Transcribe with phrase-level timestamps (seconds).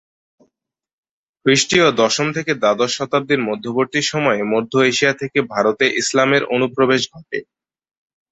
[1.45, 7.39] খ্রিষ্টীয় দশম থেকে দ্বাদশ শতাব্দীর মধ্যবর্তী সময়ে মধ্য এশিয়া থেকে ভারতে ইসলামের অনুপ্রবেশ ঘটে।